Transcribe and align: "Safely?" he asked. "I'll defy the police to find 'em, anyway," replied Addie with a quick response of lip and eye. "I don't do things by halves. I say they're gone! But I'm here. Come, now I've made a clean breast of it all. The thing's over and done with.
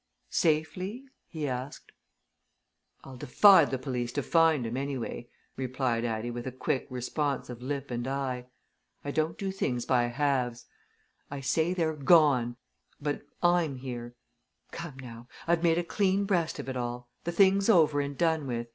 "Safely?" 0.31 1.03
he 1.27 1.47
asked. 1.47 1.91
"I'll 3.03 3.17
defy 3.17 3.65
the 3.65 3.77
police 3.77 4.11
to 4.13 4.23
find 4.23 4.65
'em, 4.65 4.75
anyway," 4.75 5.29
replied 5.55 6.03
Addie 6.03 6.31
with 6.31 6.47
a 6.47 6.51
quick 6.51 6.87
response 6.89 7.51
of 7.51 7.61
lip 7.61 7.91
and 7.91 8.07
eye. 8.07 8.47
"I 9.05 9.11
don't 9.11 9.37
do 9.37 9.51
things 9.51 9.85
by 9.85 10.05
halves. 10.07 10.65
I 11.29 11.39
say 11.39 11.75
they're 11.75 11.93
gone! 11.95 12.57
But 12.99 13.21
I'm 13.43 13.75
here. 13.75 14.15
Come, 14.71 14.97
now 14.97 15.27
I've 15.47 15.61
made 15.61 15.77
a 15.77 15.83
clean 15.83 16.25
breast 16.25 16.57
of 16.57 16.67
it 16.67 16.75
all. 16.75 17.11
The 17.23 17.31
thing's 17.31 17.69
over 17.69 18.01
and 18.01 18.17
done 18.17 18.47
with. 18.47 18.69